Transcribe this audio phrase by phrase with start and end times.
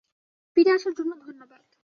[0.57, 1.63] ফিরে আসার জন্য ধন্যবাদ।